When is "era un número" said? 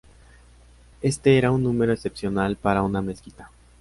1.37-1.93